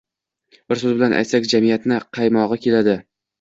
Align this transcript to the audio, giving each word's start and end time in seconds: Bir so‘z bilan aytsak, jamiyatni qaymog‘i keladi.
Bir 0.71 0.79
so‘z 0.83 0.95
bilan 0.95 1.13
aytsak, 1.17 1.45
jamiyatni 1.51 2.01
qaymog‘i 2.19 2.59
keladi. 2.65 2.99